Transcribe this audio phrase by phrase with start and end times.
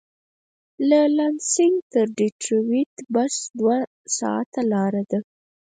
[0.89, 3.77] له لانسېنګ تر ډیترویت بس کې دوه
[4.17, 5.19] ساعته لاره ده.